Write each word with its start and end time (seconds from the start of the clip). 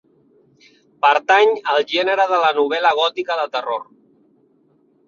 Pertany 1.05 1.53
al 1.75 1.85
gènere 1.93 2.27
de 2.35 2.41
la 2.47 2.51
novel·la 2.61 2.95
gòtica 3.03 3.39
de 3.43 3.49
terror. 3.59 3.89